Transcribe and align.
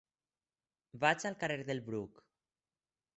Vaig 1.03 1.27
al 1.31 1.37
carrer 1.43 1.59
del 1.67 1.83
Bruc. 1.91 2.23